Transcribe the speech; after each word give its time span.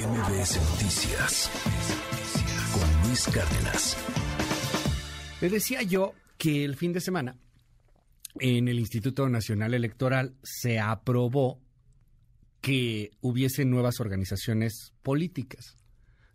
MBS 0.00 0.56
Noticias 0.70 1.50
con 2.72 3.06
Luis 3.06 3.26
Cárdenas. 3.26 3.98
Le 5.42 5.50
decía 5.50 5.82
yo 5.82 6.14
que 6.38 6.64
el 6.64 6.76
fin 6.76 6.94
de 6.94 7.00
semana 7.00 7.36
en 8.38 8.68
el 8.68 8.78
Instituto 8.78 9.28
Nacional 9.28 9.74
Electoral 9.74 10.36
se 10.42 10.80
aprobó 10.80 11.60
que 12.62 13.10
hubiese 13.20 13.66
nuevas 13.66 14.00
organizaciones 14.00 14.94
políticas. 15.02 15.76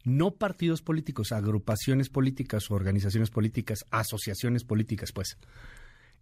No 0.03 0.35
partidos 0.35 0.83
políticos, 0.83 1.31
agrupaciones 1.31 2.09
políticas 2.09 2.69
o 2.69 2.75
organizaciones 2.75 3.31
políticas, 3.31 3.83
asociaciones 3.89 4.63
políticas, 4.63 5.11
pues. 5.11 5.39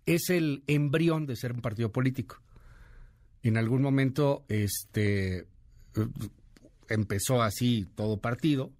Es 0.06 0.30
el 0.30 0.64
embrión 0.68 1.26
de 1.26 1.36
ser 1.36 1.52
un 1.52 1.62
partido 1.62 1.92
político. 1.92 2.42
En 3.42 3.58
algún 3.58 3.82
momento, 3.82 4.46
este, 4.48 5.48
empezó 6.94 7.42
así 7.42 7.88
todo 7.96 8.18
partido, 8.18 8.72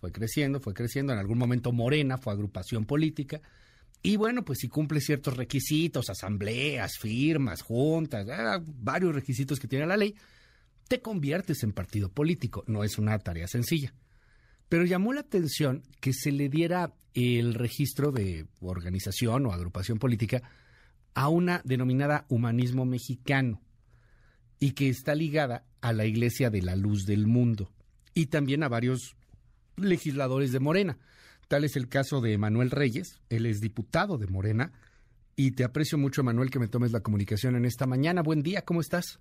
fue 0.00 0.12
creciendo, 0.12 0.60
fue 0.60 0.74
creciendo, 0.74 1.12
en 1.12 1.18
algún 1.18 1.38
momento 1.38 1.72
Morena 1.72 2.18
fue 2.18 2.32
agrupación 2.32 2.84
política, 2.84 3.40
y 4.02 4.16
bueno, 4.16 4.44
pues 4.44 4.60
si 4.60 4.68
cumple 4.68 5.00
ciertos 5.00 5.36
requisitos, 5.36 6.08
asambleas, 6.08 6.98
firmas, 6.98 7.62
juntas, 7.62 8.26
ah, 8.30 8.62
varios 8.64 9.14
requisitos 9.14 9.60
que 9.60 9.68
tiene 9.68 9.86
la 9.86 9.96
ley, 9.96 10.14
te 10.88 11.02
conviertes 11.02 11.62
en 11.62 11.72
partido 11.72 12.08
político. 12.08 12.64
No 12.66 12.82
es 12.82 12.98
una 12.98 13.18
tarea 13.18 13.46
sencilla. 13.46 13.92
Pero 14.68 14.84
llamó 14.84 15.12
la 15.12 15.20
atención 15.20 15.82
que 16.00 16.12
se 16.12 16.32
le 16.32 16.48
diera 16.48 16.94
el 17.12 17.54
registro 17.54 18.10
de 18.10 18.46
organización 18.60 19.44
o 19.46 19.52
agrupación 19.52 19.98
política 19.98 20.42
a 21.12 21.28
una 21.28 21.60
denominada 21.64 22.24
humanismo 22.28 22.86
mexicano 22.86 23.60
y 24.60 24.72
que 24.72 24.88
está 24.88 25.14
ligada 25.14 25.64
a 25.80 25.92
la 25.92 26.04
Iglesia 26.04 26.50
de 26.50 26.62
la 26.62 26.76
Luz 26.76 27.06
del 27.06 27.26
Mundo 27.26 27.70
y 28.14 28.26
también 28.26 28.62
a 28.62 28.68
varios 28.68 29.16
legisladores 29.76 30.52
de 30.52 30.60
Morena. 30.60 30.98
Tal 31.48 31.64
es 31.64 31.76
el 31.76 31.88
caso 31.88 32.20
de 32.20 32.38
Manuel 32.38 32.70
Reyes, 32.70 33.20
él 33.28 33.46
es 33.46 33.60
diputado 33.60 34.18
de 34.18 34.26
Morena 34.26 34.72
y 35.36 35.52
te 35.52 35.64
aprecio 35.64 35.98
mucho, 35.98 36.22
Manuel, 36.22 36.50
que 36.50 36.58
me 36.58 36.68
tomes 36.68 36.92
la 36.92 37.00
comunicación 37.00 37.56
en 37.56 37.64
esta 37.64 37.86
mañana. 37.86 38.22
Buen 38.22 38.42
día, 38.42 38.62
¿cómo 38.62 38.80
estás? 38.80 39.20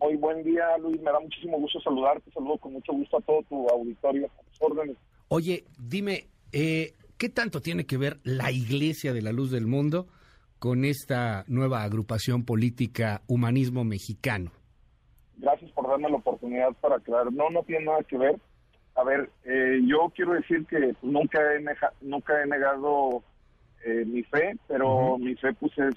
Muy 0.00 0.16
buen 0.16 0.42
día, 0.42 0.64
Luis. 0.78 1.00
Me 1.00 1.12
da 1.12 1.20
muchísimo 1.20 1.58
gusto 1.58 1.80
saludarte. 1.80 2.30
Saludo 2.32 2.58
con 2.58 2.72
mucho 2.72 2.92
gusto 2.92 3.18
a 3.18 3.20
todo 3.20 3.42
tu 3.48 3.68
auditorio. 3.68 4.28
órdenes. 4.58 4.96
Oye, 5.28 5.64
dime, 5.78 6.28
eh, 6.52 6.94
¿qué 7.18 7.28
tanto 7.28 7.60
tiene 7.60 7.86
que 7.86 7.98
ver 7.98 8.18
la 8.24 8.50
Iglesia 8.50 9.12
de 9.12 9.22
la 9.22 9.32
Luz 9.32 9.50
del 9.50 9.66
Mundo 9.66 10.08
con 10.58 10.84
esta 10.84 11.44
nueva 11.46 11.82
agrupación 11.84 12.44
política 12.44 13.22
Humanismo 13.26 13.84
Mexicano? 13.84 14.52
gracias 15.40 15.70
por 15.72 15.88
darme 15.88 16.10
la 16.10 16.18
oportunidad 16.40 16.72
para 16.80 16.96
aclarar. 16.96 17.32
No, 17.32 17.50
no 17.50 17.62
tiene 17.62 17.84
nada 17.84 18.02
que 18.02 18.16
ver. 18.16 18.36
A 18.96 19.04
ver, 19.04 19.30
eh, 19.44 19.80
yo 19.86 20.10
quiero 20.14 20.32
decir 20.32 20.66
que 20.66 20.94
nunca 21.02 21.38
he, 21.54 21.64
nunca 22.00 22.42
he 22.42 22.46
negado 22.46 23.22
eh, 23.84 24.04
mi 24.06 24.22
fe, 24.24 24.56
pero 24.66 25.16
mi 25.18 25.34
fe 25.36 25.52
pues 25.54 25.76
es 25.78 25.94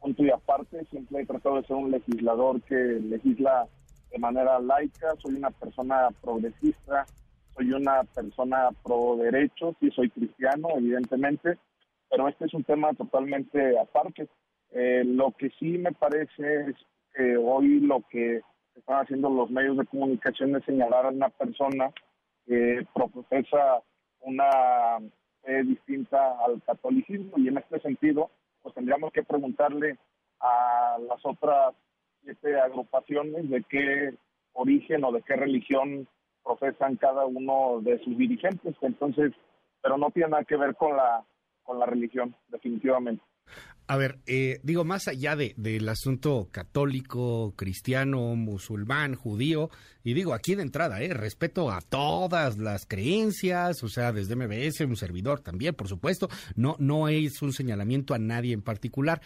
punto 0.00 0.24
y 0.24 0.30
aparte. 0.30 0.84
Siempre 0.90 1.22
he 1.22 1.26
tratado 1.26 1.56
de 1.56 1.66
ser 1.66 1.76
un 1.76 1.90
legislador 1.90 2.60
que 2.62 2.74
legisla 2.74 3.66
de 4.10 4.18
manera 4.18 4.58
laica. 4.60 5.08
Soy 5.18 5.34
una 5.34 5.50
persona 5.50 6.08
progresista, 6.22 7.04
soy 7.56 7.72
una 7.72 8.04
persona 8.04 8.68
pro 8.84 9.16
derechos 9.16 9.76
y 9.80 9.90
soy 9.90 10.10
cristiano, 10.10 10.68
evidentemente, 10.76 11.58
pero 12.08 12.28
este 12.28 12.46
es 12.46 12.54
un 12.54 12.64
tema 12.64 12.92
totalmente 12.94 13.78
aparte. 13.78 14.28
Eh, 14.72 15.02
lo 15.04 15.32
que 15.32 15.50
sí 15.58 15.78
me 15.78 15.92
parece 15.92 16.70
es 16.70 16.76
que 17.12 17.36
hoy 17.36 17.80
lo 17.80 18.04
que 18.08 18.40
están 18.76 19.02
haciendo 19.02 19.30
los 19.30 19.50
medios 19.50 19.76
de 19.76 19.86
comunicación 19.86 20.52
de 20.52 20.62
señalar 20.62 21.06
a 21.06 21.10
una 21.10 21.28
persona 21.28 21.90
que 22.46 22.86
profesa 22.94 23.82
una 24.20 24.98
fe 25.42 25.62
distinta 25.64 26.36
al 26.44 26.62
catolicismo 26.62 27.38
y 27.38 27.48
en 27.48 27.58
este 27.58 27.80
sentido 27.80 28.30
pues 28.62 28.74
tendríamos 28.74 29.12
que 29.12 29.22
preguntarle 29.22 29.98
a 30.40 30.98
las 31.08 31.24
otras 31.24 31.74
siete 32.22 32.58
agrupaciones 32.60 33.48
de 33.48 33.62
qué 33.64 34.14
origen 34.52 35.04
o 35.04 35.12
de 35.12 35.22
qué 35.22 35.36
religión 35.36 36.06
profesan 36.42 36.96
cada 36.96 37.24
uno 37.26 37.80
de 37.82 37.98
sus 38.04 38.16
dirigentes. 38.16 38.74
Entonces 38.80 39.32
pero 39.82 39.96
no 39.96 40.10
tiene 40.10 40.30
nada 40.30 40.44
que 40.44 40.56
ver 40.56 40.74
con 40.76 40.96
la 40.96 41.24
con 41.62 41.78
la 41.78 41.86
religión 41.86 42.34
definitivamente 42.48 43.22
a 43.90 43.96
ver, 43.96 44.20
eh, 44.26 44.60
digo, 44.62 44.84
más 44.84 45.08
allá 45.08 45.34
de, 45.34 45.52
del 45.56 45.88
asunto 45.88 46.48
católico, 46.52 47.54
cristiano, 47.56 48.36
musulmán, 48.36 49.16
judío, 49.16 49.68
y 50.04 50.14
digo, 50.14 50.32
aquí 50.32 50.54
de 50.54 50.62
entrada, 50.62 51.02
eh, 51.02 51.12
respeto 51.12 51.72
a 51.72 51.80
todas 51.80 52.56
las 52.56 52.86
creencias, 52.86 53.82
o 53.82 53.88
sea, 53.88 54.12
desde 54.12 54.36
MBS, 54.36 54.82
un 54.82 54.96
servidor 54.96 55.40
también, 55.40 55.74
por 55.74 55.88
supuesto, 55.88 56.28
no, 56.54 56.76
no 56.78 57.08
es 57.08 57.42
un 57.42 57.52
señalamiento 57.52 58.14
a 58.14 58.18
nadie 58.20 58.54
en 58.54 58.62
particular. 58.62 59.22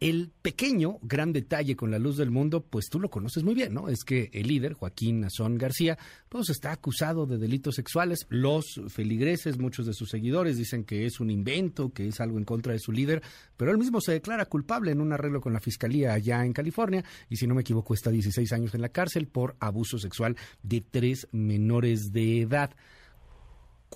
El 0.00 0.32
pequeño 0.42 0.98
gran 1.02 1.32
detalle 1.32 1.76
con 1.76 1.90
la 1.90 1.98
luz 1.98 2.16
del 2.16 2.30
mundo, 2.30 2.62
pues 2.62 2.86
tú 2.90 3.00
lo 3.00 3.10
conoces 3.10 3.42
muy 3.42 3.54
bien, 3.54 3.72
¿no? 3.72 3.88
Es 3.88 4.04
que 4.04 4.28
el 4.32 4.48
líder, 4.48 4.74
Joaquín 4.74 5.20
Nazón 5.20 5.56
García, 5.56 5.96
pues 6.28 6.50
está 6.50 6.72
acusado 6.72 7.26
de 7.26 7.38
delitos 7.38 7.76
sexuales. 7.76 8.26
Los 8.28 8.80
feligreses, 8.88 9.58
muchos 9.58 9.86
de 9.86 9.94
sus 9.94 10.10
seguidores, 10.10 10.56
dicen 10.56 10.84
que 10.84 11.06
es 11.06 11.20
un 11.20 11.30
invento, 11.30 11.92
que 11.92 12.08
es 12.08 12.20
algo 12.20 12.38
en 12.38 12.44
contra 12.44 12.72
de 12.72 12.80
su 12.80 12.92
líder, 12.92 13.22
pero 13.56 13.70
él 13.70 13.78
mismo 13.78 14.00
se 14.00 14.12
declara 14.12 14.46
culpable 14.46 14.90
en 14.90 15.00
un 15.00 15.12
arreglo 15.12 15.40
con 15.40 15.52
la 15.52 15.60
fiscalía 15.60 16.12
allá 16.12 16.44
en 16.44 16.52
California 16.52 17.04
y 17.28 17.36
si 17.36 17.46
no 17.46 17.54
me 17.54 17.62
equivoco 17.62 17.94
está 17.94 18.10
16 18.10 18.52
años 18.52 18.74
en 18.74 18.82
la 18.82 18.88
cárcel 18.88 19.26
por 19.26 19.56
abuso 19.60 19.98
sexual 19.98 20.36
de 20.62 20.80
tres 20.80 21.28
menores 21.32 22.12
de 22.12 22.42
edad 22.42 22.74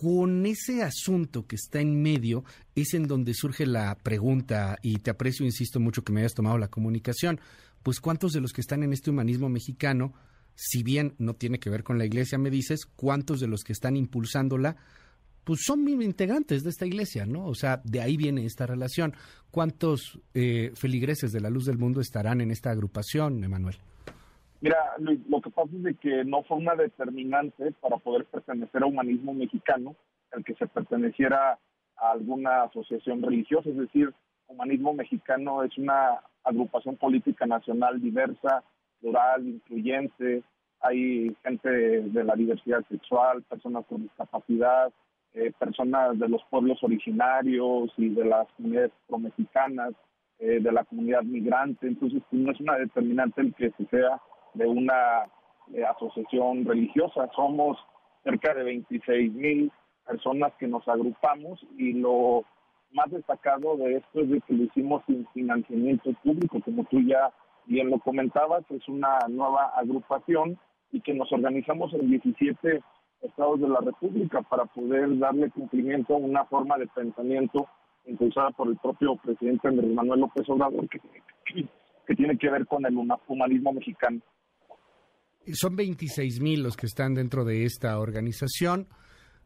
con 0.00 0.46
ese 0.46 0.84
asunto 0.84 1.46
que 1.46 1.56
está 1.56 1.80
en 1.80 2.00
medio 2.00 2.44
es 2.76 2.94
en 2.94 3.08
donde 3.08 3.34
surge 3.34 3.66
la 3.66 3.96
pregunta, 3.96 4.78
y 4.80 4.98
te 4.98 5.10
aprecio, 5.10 5.44
insisto 5.44 5.80
mucho 5.80 6.04
que 6.04 6.12
me 6.12 6.20
hayas 6.20 6.34
tomado 6.34 6.56
la 6.56 6.68
comunicación, 6.68 7.40
pues 7.82 7.98
cuántos 7.98 8.32
de 8.32 8.40
los 8.40 8.52
que 8.52 8.60
están 8.60 8.84
en 8.84 8.92
este 8.92 9.10
humanismo 9.10 9.48
mexicano, 9.48 10.12
si 10.54 10.84
bien 10.84 11.14
no 11.18 11.34
tiene 11.34 11.58
que 11.58 11.68
ver 11.68 11.82
con 11.82 11.98
la 11.98 12.06
iglesia, 12.06 12.38
me 12.38 12.48
dices, 12.48 12.86
cuántos 12.94 13.40
de 13.40 13.48
los 13.48 13.64
que 13.64 13.72
están 13.72 13.96
impulsándola, 13.96 14.76
pues 15.42 15.62
son 15.64 15.88
integrantes 15.88 16.62
de 16.62 16.70
esta 16.70 16.86
iglesia, 16.86 17.26
¿no? 17.26 17.46
O 17.46 17.56
sea, 17.56 17.80
de 17.82 18.00
ahí 18.00 18.16
viene 18.16 18.44
esta 18.44 18.66
relación. 18.66 19.14
¿Cuántos 19.50 20.20
eh, 20.34 20.70
feligreses 20.74 21.32
de 21.32 21.40
la 21.40 21.50
luz 21.50 21.64
del 21.64 21.78
mundo 21.78 22.00
estarán 22.00 22.40
en 22.40 22.52
esta 22.52 22.70
agrupación, 22.70 23.42
Emanuel? 23.42 23.78
Mira, 24.60 24.76
lo 24.98 25.40
que 25.40 25.50
pasa 25.50 25.70
es 25.72 25.82
de 25.84 25.94
que 25.94 26.24
no 26.24 26.42
fue 26.42 26.56
una 26.56 26.74
determinante 26.74 27.72
para 27.80 27.96
poder 27.98 28.24
pertenecer 28.24 28.82
a 28.82 28.86
humanismo 28.86 29.32
mexicano 29.32 29.94
el 30.32 30.44
que 30.44 30.54
se 30.54 30.66
perteneciera 30.66 31.58
a 31.96 32.10
alguna 32.10 32.64
asociación 32.64 33.22
religiosa, 33.22 33.68
es 33.68 33.76
decir, 33.76 34.12
humanismo 34.48 34.94
mexicano 34.94 35.62
es 35.62 35.76
una 35.78 36.20
agrupación 36.42 36.96
política 36.96 37.46
nacional 37.46 38.00
diversa, 38.00 38.64
plural, 39.00 39.46
incluyente, 39.46 40.42
hay 40.80 41.36
gente 41.42 41.68
de 41.68 42.24
la 42.24 42.34
diversidad 42.34 42.84
sexual, 42.88 43.42
personas 43.42 43.84
con 43.86 44.02
discapacidad, 44.02 44.92
eh, 45.34 45.52
personas 45.58 46.18
de 46.18 46.28
los 46.28 46.42
pueblos 46.50 46.82
originarios 46.82 47.92
y 47.96 48.08
de 48.08 48.24
las 48.24 48.48
comunidades 48.52 48.92
pro-mexicanas, 49.06 49.92
eh, 50.38 50.60
de 50.60 50.72
la 50.72 50.84
comunidad 50.84 51.22
migrante, 51.22 51.86
entonces 51.86 52.22
no 52.30 52.52
es 52.52 52.60
una 52.60 52.76
determinante 52.76 53.40
el 53.40 53.54
que 53.54 53.70
se 53.76 53.86
sea 53.86 54.20
de 54.58 54.66
una 54.66 55.24
eh, 55.72 55.84
asociación 55.84 56.64
religiosa. 56.64 57.30
Somos 57.34 57.78
cerca 58.24 58.54
de 58.54 58.64
26 58.64 59.32
mil 59.32 59.72
personas 60.06 60.52
que 60.58 60.66
nos 60.66 60.86
agrupamos 60.88 61.60
y 61.76 61.92
lo 61.92 62.44
más 62.92 63.10
destacado 63.10 63.76
de 63.76 63.96
esto 63.96 64.20
es 64.20 64.30
de 64.30 64.40
que 64.40 64.54
lo 64.54 64.64
hicimos 64.64 65.02
sin 65.06 65.26
financiamiento 65.28 66.10
público, 66.24 66.60
como 66.64 66.84
tú 66.84 67.00
ya 67.02 67.30
bien 67.66 67.90
lo 67.90 67.98
comentabas, 67.98 68.64
es 68.70 68.88
una 68.88 69.18
nueva 69.28 69.72
agrupación 69.76 70.58
y 70.90 71.00
que 71.02 71.12
nos 71.12 71.30
organizamos 71.32 71.92
en 71.92 72.08
17 72.08 72.82
estados 73.20 73.60
de 73.60 73.68
la 73.68 73.80
República 73.80 74.40
para 74.42 74.64
poder 74.64 75.18
darle 75.18 75.50
cumplimiento 75.50 76.14
a 76.14 76.18
una 76.18 76.44
forma 76.46 76.78
de 76.78 76.86
pensamiento 76.86 77.68
impulsada 78.06 78.50
por 78.52 78.68
el 78.68 78.76
propio 78.78 79.16
presidente 79.16 79.68
Andrés 79.68 79.92
Manuel 79.92 80.20
López 80.20 80.48
Obrador 80.48 80.88
que, 80.88 80.98
que 82.06 82.14
tiene 82.14 82.38
que 82.38 82.48
ver 82.48 82.66
con 82.66 82.86
el 82.86 82.96
humanismo 83.26 83.72
mexicano. 83.74 84.20
Son 85.52 85.76
26 85.76 86.40
mil 86.40 86.62
los 86.62 86.76
que 86.76 86.86
están 86.86 87.14
dentro 87.14 87.44
de 87.44 87.64
esta 87.64 87.98
organización. 87.98 88.86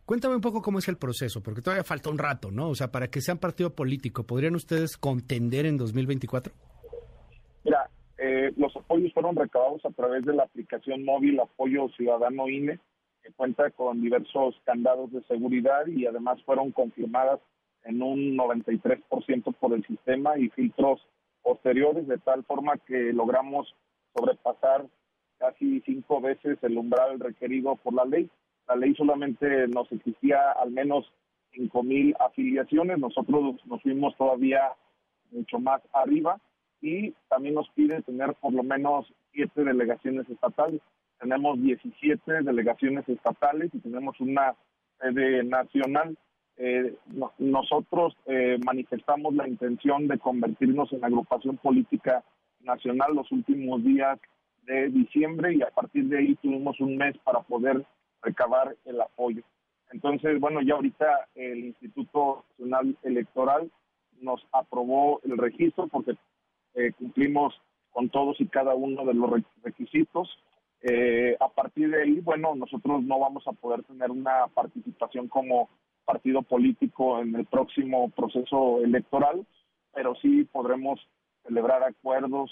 Cuéntame 0.04 0.34
un 0.34 0.40
poco 0.40 0.62
cómo 0.62 0.78
es 0.78 0.88
el 0.88 0.96
proceso, 0.96 1.42
porque 1.42 1.62
todavía 1.62 1.84
falta 1.84 2.10
un 2.10 2.18
rato, 2.18 2.50
¿no? 2.50 2.68
O 2.68 2.74
sea, 2.74 2.90
para 2.90 3.08
que 3.08 3.20
sean 3.20 3.38
partido 3.38 3.74
político, 3.74 4.24
¿podrían 4.24 4.56
ustedes 4.56 4.96
contender 4.96 5.64
en 5.64 5.76
2024? 5.76 6.52
Mira, 7.64 7.88
eh, 8.18 8.52
los 8.56 8.74
apoyos 8.76 9.12
fueron 9.12 9.36
recabados 9.36 9.84
a 9.84 9.90
través 9.90 10.24
de 10.24 10.34
la 10.34 10.42
aplicación 10.42 11.04
móvil 11.04 11.38
Apoyo 11.38 11.88
Ciudadano 11.96 12.48
INE, 12.48 12.80
que 13.22 13.32
cuenta 13.32 13.70
con 13.70 14.00
diversos 14.00 14.56
candados 14.64 15.12
de 15.12 15.22
seguridad 15.22 15.86
y 15.86 16.06
además 16.06 16.42
fueron 16.44 16.72
confirmadas 16.72 17.38
en 17.84 18.02
un 18.02 18.36
93% 18.36 19.54
por 19.58 19.72
el 19.72 19.86
sistema 19.86 20.36
y 20.38 20.48
filtros 20.50 21.00
posteriores, 21.42 22.06
de 22.08 22.18
tal 22.18 22.44
forma 22.44 22.78
que 22.78 23.12
logramos 23.12 23.74
sobrepasar 24.14 24.86
casi 25.42 25.80
cinco 25.80 26.20
veces 26.20 26.56
el 26.62 26.78
umbral 26.78 27.18
requerido 27.18 27.74
por 27.74 27.94
la 27.94 28.04
ley. 28.04 28.30
la 28.68 28.76
ley 28.76 28.94
solamente 28.94 29.66
nos 29.66 29.90
exigía 29.90 30.52
al 30.52 30.70
menos 30.70 31.12
5 31.54 31.82
mil 31.82 32.14
afiliaciones, 32.20 32.98
nosotros 32.98 33.56
nos 33.66 33.82
fuimos 33.82 34.16
todavía 34.16 34.60
mucho 35.32 35.58
más 35.58 35.82
arriba 35.92 36.40
y 36.80 37.10
también 37.28 37.56
nos 37.56 37.68
pide 37.70 38.02
tener 38.02 38.34
por 38.34 38.52
lo 38.52 38.62
menos 38.62 39.12
siete 39.32 39.64
delegaciones 39.64 40.28
estatales. 40.30 40.80
Tenemos 41.18 41.60
17 41.60 42.42
delegaciones 42.42 43.08
estatales 43.08 43.70
y 43.74 43.78
tenemos 43.80 44.18
una 44.20 44.54
sede 45.00 45.42
nacional. 45.42 46.16
Eh, 46.56 46.94
nosotros 47.38 48.16
eh, 48.26 48.58
manifestamos 48.64 49.34
la 49.34 49.48
intención 49.48 50.06
de 50.06 50.18
convertirnos 50.18 50.92
en 50.92 51.04
agrupación 51.04 51.56
política 51.56 52.22
nacional 52.60 53.14
los 53.14 53.30
últimos 53.32 53.82
días 53.82 54.18
de 54.62 54.88
diciembre 54.88 55.54
y 55.54 55.62
a 55.62 55.70
partir 55.70 56.04
de 56.04 56.18
ahí 56.18 56.34
tuvimos 56.36 56.80
un 56.80 56.96
mes 56.96 57.16
para 57.18 57.40
poder 57.40 57.84
recabar 58.22 58.76
el 58.84 59.00
apoyo. 59.00 59.42
Entonces, 59.90 60.40
bueno, 60.40 60.60
ya 60.62 60.74
ahorita 60.74 61.28
el 61.34 61.64
Instituto 61.66 62.44
Nacional 62.58 62.96
Electoral 63.02 63.70
nos 64.20 64.46
aprobó 64.52 65.20
el 65.24 65.36
registro 65.36 65.88
porque 65.88 66.16
eh, 66.74 66.92
cumplimos 66.92 67.54
con 67.90 68.08
todos 68.08 68.40
y 68.40 68.46
cada 68.46 68.74
uno 68.74 69.04
de 69.04 69.14
los 69.14 69.30
requisitos. 69.62 70.30
Eh, 70.80 71.36
a 71.38 71.48
partir 71.48 71.90
de 71.90 72.02
ahí, 72.02 72.20
bueno, 72.20 72.54
nosotros 72.54 73.02
no 73.02 73.18
vamos 73.18 73.46
a 73.46 73.52
poder 73.52 73.82
tener 73.84 74.10
una 74.10 74.46
participación 74.54 75.28
como 75.28 75.68
partido 76.04 76.42
político 76.42 77.20
en 77.20 77.34
el 77.36 77.46
próximo 77.46 78.10
proceso 78.10 78.80
electoral, 78.82 79.46
pero 79.94 80.14
sí 80.16 80.44
podremos 80.44 81.00
celebrar 81.44 81.84
acuerdos, 81.84 82.50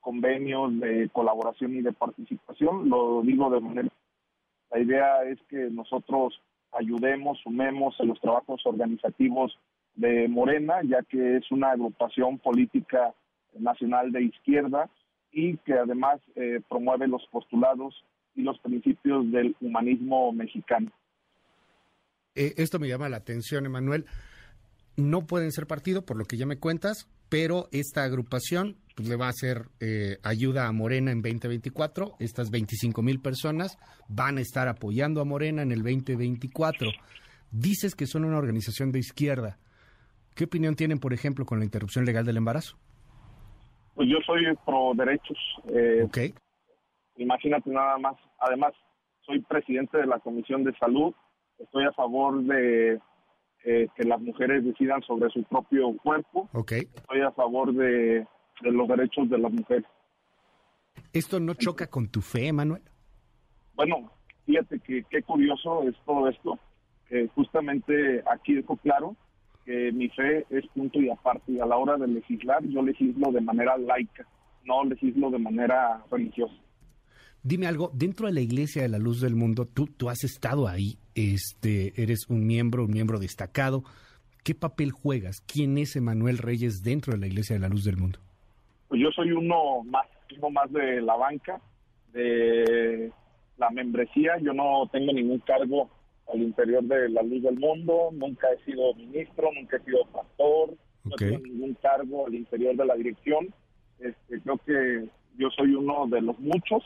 convenios 0.00 0.78
de 0.80 1.08
colaboración 1.10 1.76
y 1.76 1.82
de 1.82 1.92
participación. 1.92 2.88
Lo 2.88 3.22
digo 3.22 3.50
de 3.50 3.60
manera. 3.60 3.88
La 4.70 4.80
idea 4.80 5.22
es 5.24 5.38
que 5.48 5.70
nosotros 5.70 6.40
ayudemos, 6.72 7.38
sumemos 7.42 7.94
en 8.00 8.08
los 8.08 8.20
trabajos 8.20 8.60
organizativos 8.64 9.56
de 9.94 10.28
Morena, 10.28 10.80
ya 10.84 11.02
que 11.02 11.36
es 11.36 11.50
una 11.50 11.70
agrupación 11.70 12.38
política 12.38 13.14
nacional 13.58 14.12
de 14.12 14.24
izquierda 14.24 14.90
y 15.32 15.56
que 15.58 15.74
además 15.74 16.20
eh, 16.34 16.60
promueve 16.68 17.08
los 17.08 17.26
postulados 17.30 18.04
y 18.34 18.42
los 18.42 18.58
principios 18.58 19.30
del 19.30 19.56
humanismo 19.60 20.32
mexicano. 20.32 20.90
Eh, 22.34 22.54
esto 22.58 22.78
me 22.78 22.88
llama 22.88 23.08
la 23.08 23.16
atención, 23.16 23.64
Emanuel. 23.64 24.04
No 24.96 25.26
pueden 25.26 25.52
ser 25.52 25.66
partido, 25.66 26.04
por 26.04 26.16
lo 26.18 26.24
que 26.24 26.36
ya 26.36 26.46
me 26.46 26.58
cuentas, 26.58 27.08
pero 27.28 27.68
esta 27.72 28.04
agrupación 28.04 28.76
pues, 28.96 29.08
le 29.10 29.16
va 29.16 29.26
a 29.26 29.30
hacer 29.30 29.66
eh, 29.78 30.16
ayuda 30.22 30.66
a 30.66 30.72
Morena 30.72 31.12
en 31.12 31.20
2024. 31.20 32.16
Estas 32.18 32.50
25 32.50 33.02
mil 33.02 33.20
personas 33.20 33.78
van 34.08 34.38
a 34.38 34.40
estar 34.40 34.68
apoyando 34.68 35.20
a 35.20 35.24
Morena 35.24 35.62
en 35.62 35.70
el 35.70 35.82
2024. 35.82 36.90
Dices 37.50 37.94
que 37.94 38.06
son 38.06 38.24
una 38.24 38.38
organización 38.38 38.92
de 38.92 38.98
izquierda. 38.98 39.58
¿Qué 40.34 40.44
opinión 40.44 40.76
tienen, 40.76 40.98
por 40.98 41.12
ejemplo, 41.12 41.44
con 41.44 41.58
la 41.58 41.66
interrupción 41.66 42.06
legal 42.06 42.24
del 42.24 42.38
embarazo? 42.38 42.78
Pues 43.94 44.08
yo 44.08 44.16
soy 44.26 44.42
pro 44.64 44.92
derechos. 44.94 45.38
Eh, 45.68 46.02
ok. 46.02 46.18
Imagínate 47.18 47.70
nada 47.70 47.98
más. 47.98 48.16
Además, 48.40 48.72
soy 49.26 49.40
presidente 49.42 49.98
de 49.98 50.06
la 50.06 50.20
Comisión 50.20 50.64
de 50.64 50.72
Salud. 50.78 51.14
Estoy 51.58 51.84
a 51.84 51.92
favor 51.92 52.42
de 52.42 52.98
eh, 53.64 53.88
que 53.94 54.04
las 54.04 54.20
mujeres 54.22 54.64
decidan 54.64 55.02
sobre 55.02 55.28
su 55.30 55.42
propio 55.44 55.94
cuerpo. 56.02 56.48
Ok. 56.54 56.72
Estoy 56.72 57.20
a 57.20 57.30
favor 57.32 57.74
de, 57.74 58.26
los 58.62 58.88
derechos 58.88 59.28
de 59.30 59.38
las 59.38 59.52
mujeres. 59.52 59.84
¿Esto 61.12 61.40
no 61.40 61.54
choca 61.54 61.86
con 61.88 62.08
tu 62.08 62.20
fe, 62.20 62.52
Manuel? 62.52 62.82
Bueno, 63.74 64.10
fíjate 64.44 64.80
que 64.80 65.04
qué 65.10 65.22
curioso 65.22 65.82
es 65.82 65.94
todo 66.04 66.28
esto. 66.28 66.58
que 67.08 67.28
justamente 67.28 68.22
aquí 68.30 68.54
dejo 68.54 68.76
claro 68.76 69.16
que 69.64 69.92
mi 69.92 70.08
fe 70.08 70.46
es 70.50 70.66
punto 70.68 71.00
y 71.00 71.10
aparte. 71.10 71.52
Y 71.52 71.60
a 71.60 71.66
la 71.66 71.76
hora 71.76 71.96
de 71.96 72.06
legislar, 72.06 72.64
yo 72.64 72.82
legislo 72.82 73.32
de 73.32 73.40
manera 73.40 73.76
laica, 73.76 74.26
no 74.64 74.84
legislo 74.84 75.30
de 75.30 75.38
manera 75.38 76.02
religiosa. 76.10 76.54
Dime 77.42 77.66
algo, 77.66 77.92
dentro 77.94 78.26
de 78.26 78.32
la 78.32 78.40
Iglesia 78.40 78.82
de 78.82 78.88
la 78.88 78.98
Luz 78.98 79.20
del 79.20 79.36
Mundo, 79.36 79.66
tú, 79.66 79.86
tú 79.86 80.08
has 80.08 80.24
estado 80.24 80.66
ahí, 80.66 80.98
este, 81.14 82.00
eres 82.00 82.28
un 82.28 82.44
miembro, 82.44 82.84
un 82.84 82.90
miembro 82.90 83.20
destacado. 83.20 83.84
¿Qué 84.42 84.54
papel 84.54 84.90
juegas? 84.90 85.40
¿Quién 85.46 85.78
es 85.78 85.94
Emanuel 85.94 86.38
Reyes 86.38 86.82
dentro 86.82 87.12
de 87.12 87.20
la 87.20 87.26
Iglesia 87.26 87.54
de 87.54 87.60
la 87.60 87.68
Luz 87.68 87.84
del 87.84 87.98
Mundo? 87.98 88.18
Pues 88.88 89.00
yo 89.00 89.10
soy 89.10 89.32
uno 89.32 89.82
más, 89.84 90.06
uno 90.36 90.50
más 90.50 90.72
de 90.72 91.00
la 91.00 91.16
banca, 91.16 91.60
de 92.12 93.12
la 93.56 93.70
membresía. 93.70 94.38
Yo 94.38 94.52
no 94.52 94.88
tengo 94.92 95.12
ningún 95.12 95.40
cargo 95.40 95.90
al 96.32 96.42
interior 96.42 96.82
de 96.84 97.08
la 97.08 97.22
Luz 97.22 97.42
del 97.42 97.58
Mundo, 97.58 98.10
nunca 98.12 98.48
he 98.50 98.64
sido 98.64 98.94
ministro, 98.94 99.50
nunca 99.52 99.76
he 99.76 99.84
sido 99.84 100.04
pastor, 100.06 100.74
no 101.04 101.14
tengo 101.16 101.38
ningún 101.38 101.74
cargo 101.74 102.26
al 102.26 102.34
interior 102.34 102.76
de 102.76 102.84
la 102.84 102.94
dirección. 102.94 103.52
Este, 103.98 104.40
creo 104.40 104.58
que 104.58 105.08
yo 105.38 105.50
soy 105.50 105.74
uno 105.74 106.06
de 106.08 106.20
los 106.20 106.38
muchos 106.38 106.82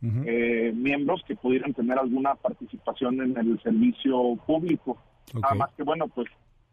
eh, 0.00 0.72
miembros 0.74 1.22
que 1.26 1.34
pudieran 1.34 1.74
tener 1.74 1.98
alguna 1.98 2.34
participación 2.36 3.20
en 3.20 3.36
el 3.36 3.60
servicio 3.62 4.36
público. 4.46 4.96
Nada 5.34 5.54
más 5.54 5.70
que 5.74 5.82
bueno, 5.82 6.08
pues 6.08 6.28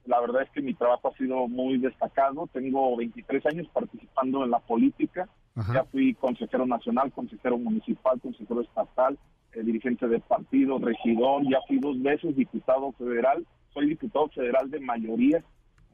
la 0.06 0.20
verdad 0.20 0.44
es 0.44 0.50
que 0.52 0.62
mi 0.62 0.74
trabajo 0.74 1.10
ha 1.10 1.18
sido 1.18 1.48
muy 1.48 1.78
destacado. 1.78 2.48
Tengo 2.54 2.96
23 2.96 3.46
años 3.48 3.68
participando 3.74 4.44
en 4.44 4.52
la 4.52 4.60
política. 4.60 5.28
Ya 5.74 5.86
fui 5.86 6.14
consejero 6.16 6.66
nacional, 6.66 7.14
consejero 7.14 7.58
municipal, 7.58 8.20
consejero 8.20 8.62
estatal, 8.62 9.18
eh, 9.54 9.64
dirigente 9.64 10.06
de 10.06 10.20
partido, 10.20 10.80
regidor, 10.80 11.44
ya 11.50 11.60
fui 11.66 11.80
dos 11.80 12.02
veces 12.02 12.36
diputado 12.36 12.92
federal, 12.92 13.46
soy 13.74 13.88
diputado 13.88 14.28
federal 14.28 14.70
de 14.70 14.82
mayoría, 14.82 15.42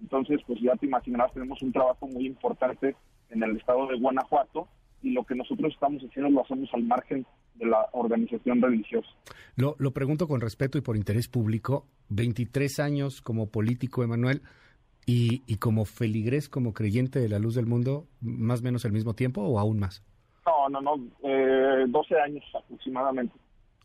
entonces 0.01 0.41
pues 0.47 0.59
ya 0.59 0.75
te 0.77 0.87
imaginarás, 0.87 1.31
tenemos 1.33 1.61
un 1.61 1.71
trabajo 1.71 2.07
muy 2.07 2.25
importante 2.25 2.95
en 3.29 3.43
el 3.43 3.57
estado 3.57 3.85
de 3.85 3.99
Guanajuato 3.99 4.67
y 5.03 5.11
lo 5.11 5.23
que 5.25 5.35
nosotros 5.35 5.71
estamos 5.73 6.01
haciendo 6.01 6.31
lo 6.31 6.41
hacemos 6.41 6.73
al 6.73 6.83
margen 6.85 7.23
de 7.55 7.65
la 7.65 7.87
organización 7.93 8.61
religiosa. 8.61 9.09
Lo, 9.55 9.75
lo 9.79 9.91
pregunto 9.91 10.27
con 10.27 10.41
respeto 10.41 10.77
y 10.77 10.81
por 10.81 10.95
interés 10.95 11.27
público, 11.27 11.85
23 12.09 12.79
años 12.79 13.21
como 13.21 13.49
político, 13.49 14.03
Emanuel, 14.03 14.41
y, 15.05 15.43
y 15.47 15.57
como 15.57 15.85
feligrés, 15.85 16.49
como 16.49 16.73
creyente 16.73 17.19
de 17.19 17.29
la 17.29 17.39
luz 17.39 17.55
del 17.55 17.65
mundo, 17.65 18.07
más 18.21 18.61
o 18.61 18.63
menos 18.63 18.85
al 18.85 18.91
mismo 18.91 19.13
tiempo 19.13 19.41
o 19.41 19.59
aún 19.59 19.79
más? 19.79 20.03
No, 20.45 20.69
no, 20.69 20.81
no, 20.81 21.07
eh, 21.23 21.85
12 21.87 22.19
años 22.19 22.43
aproximadamente. 22.53 23.35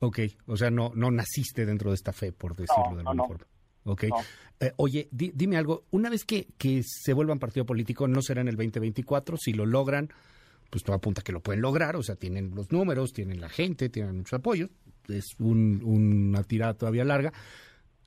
Ok, 0.01 0.21
o 0.47 0.57
sea, 0.57 0.71
no, 0.71 0.93
no 0.95 1.11
naciste 1.11 1.65
dentro 1.65 1.91
de 1.91 1.95
esta 1.95 2.13
fe, 2.13 2.33
por 2.33 2.55
decirlo 2.55 2.97
de 2.97 3.01
alguna 3.01 3.25
forma. 3.25 3.47
Ok. 3.85 4.05
Eh, 4.61 4.73
oye, 4.77 5.09
dime 5.11 5.57
algo, 5.57 5.85
una 5.91 6.11
vez 6.11 6.25
que, 6.25 6.49
que 6.59 6.83
se 6.83 7.13
vuelvan 7.13 7.39
partido 7.39 7.65
político, 7.65 8.09
no 8.09 8.21
será 8.21 8.41
en 8.41 8.49
el 8.49 8.57
2024, 8.57 9.37
si 9.37 9.53
lo 9.53 9.65
logran, 9.65 10.11
pues 10.71 10.85
todo 10.85 10.97
apunta 10.97 11.23
que 11.23 11.33
lo 11.33 11.41
pueden 11.41 11.63
lograr, 11.63 11.97
o 11.97 12.03
sea, 12.03 12.17
tienen 12.17 12.55
los 12.55 12.71
números, 12.73 13.13
tienen 13.13 13.41
la 13.41 13.49
gente, 13.49 13.89
tienen 13.89 14.17
mucho 14.17 14.37
apoyo, 14.37 14.69
es 15.09 15.35
un, 15.39 15.83
una 15.85 16.43
tirada 16.43 16.75
todavía 16.75 17.05
larga. 17.05 17.33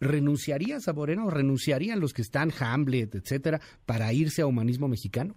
¿Renunciarías 0.01 0.88
a 0.88 0.94
Moreno 0.94 1.25
o 1.25 1.30
renunciarían 1.30 2.00
los 2.00 2.13
que 2.13 2.22
están, 2.22 2.51
Hamlet, 2.60 3.16
etcétera, 3.16 3.60
para 3.86 4.13
irse 4.13 4.42
a 4.42 4.48
humanismo 4.48 4.88
mexicano? 4.88 5.36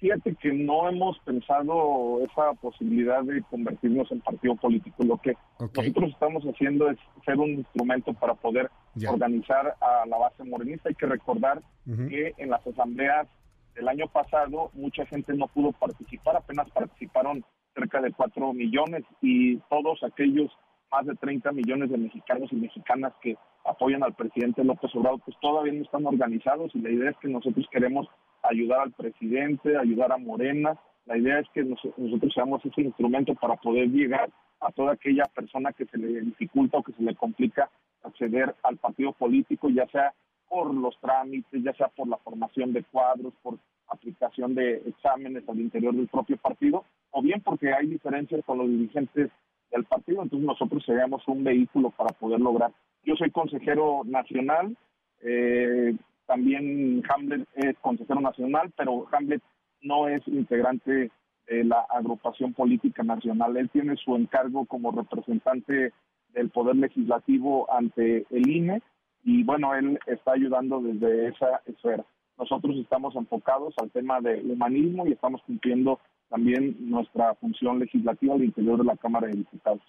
Fíjate 0.00 0.34
que 0.36 0.50
no 0.50 0.88
hemos 0.88 1.18
pensado 1.20 2.20
esa 2.24 2.54
posibilidad 2.54 3.22
de 3.22 3.42
convertirnos 3.50 4.10
en 4.10 4.20
partido 4.20 4.56
político. 4.56 5.04
Lo 5.04 5.18
que 5.18 5.34
nosotros 5.58 6.10
estamos 6.10 6.42
haciendo 6.44 6.88
es 6.88 6.96
ser 7.26 7.36
un 7.36 7.50
instrumento 7.50 8.14
para 8.14 8.34
poder 8.34 8.70
organizar 9.06 9.74
a 9.78 10.06
la 10.06 10.16
base 10.16 10.42
morenista. 10.44 10.88
Hay 10.88 10.94
que 10.94 11.04
recordar 11.04 11.60
que 11.84 12.32
en 12.38 12.48
las 12.48 12.66
asambleas 12.66 13.28
del 13.74 13.88
año 13.88 14.06
pasado 14.08 14.70
mucha 14.74 15.06
gente 15.06 15.34
no 15.34 15.46
pudo 15.48 15.72
participar, 15.72 16.36
apenas 16.36 16.70
participaron 16.70 17.44
cerca 17.74 18.00
de 18.00 18.12
4 18.12 18.52
millones 18.52 19.04
y 19.20 19.56
todos 19.68 20.02
aquellos 20.02 20.50
más 20.90 21.06
de 21.06 21.14
30 21.14 21.52
millones 21.52 21.90
de 21.90 21.98
mexicanos 21.98 22.52
y 22.52 22.56
mexicanas 22.56 23.12
que 23.22 23.36
apoyan 23.64 24.02
al 24.02 24.14
presidente 24.14 24.64
López 24.64 24.94
Obrador, 24.94 25.20
pues 25.24 25.36
todavía 25.40 25.72
no 25.72 25.82
están 25.82 26.06
organizados 26.06 26.74
y 26.74 26.80
la 26.80 26.90
idea 26.90 27.10
es 27.10 27.16
que 27.18 27.28
nosotros 27.28 27.66
queremos 27.70 28.08
ayudar 28.42 28.80
al 28.80 28.92
presidente, 28.92 29.76
ayudar 29.76 30.12
a 30.12 30.18
Morena. 30.18 30.78
La 31.06 31.16
idea 31.16 31.38
es 31.40 31.48
que 31.54 31.62
nosotros 31.62 32.32
seamos 32.34 32.64
ese 32.64 32.82
instrumento 32.82 33.34
para 33.34 33.56
poder 33.56 33.88
llegar 33.88 34.30
a 34.60 34.72
toda 34.72 34.92
aquella 34.92 35.24
persona 35.34 35.72
que 35.72 35.86
se 35.86 35.98
le 35.98 36.20
dificulta 36.20 36.78
o 36.78 36.82
que 36.82 36.92
se 36.92 37.02
le 37.02 37.14
complica 37.14 37.70
acceder 38.02 38.54
al 38.62 38.76
partido 38.76 39.12
político, 39.12 39.68
ya 39.68 39.86
sea 39.88 40.12
por 40.50 40.74
los 40.74 40.98
trámites, 40.98 41.62
ya 41.62 41.72
sea 41.74 41.86
por 41.88 42.08
la 42.08 42.16
formación 42.18 42.72
de 42.72 42.82
cuadros, 42.82 43.32
por 43.40 43.56
aplicación 43.88 44.56
de 44.56 44.82
exámenes 44.84 45.48
al 45.48 45.60
interior 45.60 45.94
del 45.94 46.08
propio 46.08 46.36
partido, 46.38 46.84
o 47.12 47.22
bien 47.22 47.40
porque 47.40 47.72
hay 47.72 47.86
diferencias 47.86 48.44
con 48.44 48.58
los 48.58 48.68
dirigentes 48.68 49.30
del 49.70 49.84
partido, 49.84 50.22
entonces 50.22 50.44
nosotros 50.44 50.84
seríamos 50.84 51.26
un 51.28 51.44
vehículo 51.44 51.90
para 51.90 52.10
poder 52.10 52.40
lograr. 52.40 52.72
Yo 53.04 53.14
soy 53.14 53.30
consejero 53.30 54.02
nacional, 54.04 54.76
eh, 55.22 55.94
también 56.26 57.02
Hamlet 57.08 57.46
es 57.54 57.78
consejero 57.78 58.20
nacional, 58.20 58.72
pero 58.76 59.06
Hamlet 59.12 59.42
no 59.82 60.08
es 60.08 60.26
integrante 60.26 61.12
de 61.46 61.64
la 61.64 61.86
agrupación 61.90 62.54
política 62.54 63.04
nacional. 63.04 63.56
Él 63.56 63.70
tiene 63.70 63.96
su 63.96 64.16
encargo 64.16 64.66
como 64.66 64.90
representante 64.90 65.92
del 66.32 66.50
Poder 66.50 66.76
Legislativo 66.76 67.72
ante 67.72 68.26
el 68.30 68.48
INE 68.48 68.82
y 69.24 69.42
bueno, 69.44 69.74
él 69.74 69.98
está 70.06 70.32
ayudando 70.32 70.80
desde 70.80 71.28
esa 71.28 71.60
esfera. 71.66 72.04
Nosotros 72.38 72.76
estamos 72.76 73.14
enfocados 73.16 73.74
al 73.78 73.90
tema 73.90 74.20
de 74.20 74.40
humanismo 74.40 75.06
y 75.06 75.12
estamos 75.12 75.42
cumpliendo 75.42 76.00
también 76.30 76.76
nuestra 76.80 77.34
función 77.34 77.78
legislativa 77.78 78.34
al 78.34 78.44
interior 78.44 78.78
de 78.78 78.84
la 78.84 78.96
Cámara 78.96 79.26
de 79.26 79.34
Diputados. 79.34 79.82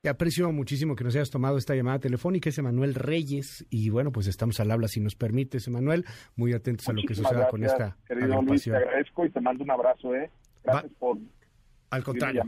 Te 0.00 0.08
aprecio 0.08 0.50
muchísimo 0.50 0.96
que 0.96 1.04
nos 1.04 1.14
hayas 1.14 1.30
tomado 1.30 1.58
esta 1.58 1.74
llamada 1.74 1.98
telefónica, 1.98 2.48
es 2.48 2.56
Emanuel 2.56 2.94
Reyes, 2.94 3.66
y 3.68 3.90
bueno, 3.90 4.12
pues 4.12 4.28
estamos 4.28 4.58
al 4.58 4.70
habla 4.70 4.88
si 4.88 4.98
nos 4.98 5.14
permites, 5.14 5.68
Emanuel, 5.68 6.06
muy 6.36 6.54
atentos 6.54 6.88
a 6.88 6.94
lo 6.94 7.02
que 7.06 7.14
suceda 7.14 7.48
con 7.48 7.62
esta 7.64 7.98
querido 8.08 8.40
Luis, 8.40 8.64
te 8.64 8.74
agradezco 8.74 9.26
y 9.26 9.30
te 9.30 9.40
mando 9.42 9.62
un 9.62 9.70
abrazo, 9.70 10.14
¿eh? 10.14 10.30
Gracias 10.64 10.92
por 10.98 11.18
al 11.90 12.02
contrario, 12.02 12.42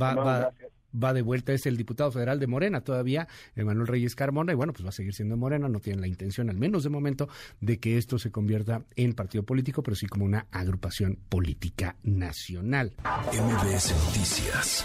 va, 0.00 0.14
va, 0.14 0.52
va, 0.94 1.12
de 1.12 1.22
vuelta, 1.22 1.52
es 1.52 1.66
el 1.66 1.76
diputado 1.76 2.10
federal 2.10 2.38
de 2.38 2.46
Morena 2.46 2.82
todavía, 2.82 3.28
Emanuel 3.56 3.86
Reyes 3.86 4.14
Carmona, 4.14 4.52
y 4.52 4.54
bueno, 4.54 4.72
pues 4.72 4.84
va 4.84 4.90
a 4.90 4.92
seguir 4.92 5.14
siendo 5.14 5.36
Morena, 5.36 5.68
no 5.68 5.80
tiene 5.80 6.00
la 6.00 6.08
intención, 6.08 6.50
al 6.50 6.56
menos 6.56 6.84
de 6.84 6.90
momento, 6.90 7.28
de 7.60 7.78
que 7.78 7.98
esto 7.98 8.18
se 8.18 8.30
convierta 8.30 8.84
en 8.96 9.12
partido 9.14 9.44
político, 9.44 9.82
pero 9.82 9.94
sí 9.94 10.06
como 10.06 10.24
una 10.24 10.46
agrupación 10.50 11.18
política 11.28 11.96
nacional. 12.02 12.92
MBS 13.32 13.94
Noticias 14.06 14.84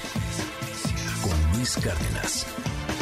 con 1.22 1.58
Luis 1.58 1.76
Cárdenas. 1.78 2.99